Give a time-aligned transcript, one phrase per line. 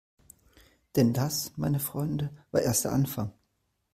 [0.95, 3.33] Denn das, meine Freunde, war erst der Anfang!